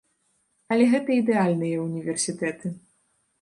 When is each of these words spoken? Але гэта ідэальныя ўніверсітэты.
Але 0.75 0.87
гэта 0.93 1.13
ідэальныя 1.21 1.77
ўніверсітэты. 1.85 2.73